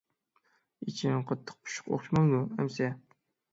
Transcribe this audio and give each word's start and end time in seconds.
ئىچىڭ 0.91 1.19
قاتتىق 1.33 1.61
پۇشۇق 1.69 1.93
ئوخشىمامدۇ 1.93 2.43
ئەمىسە. 2.51 2.93